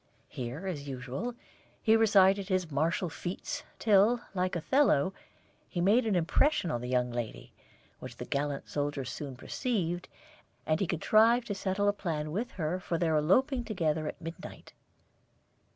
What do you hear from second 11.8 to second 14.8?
a plan with her for their eloping together at midnight.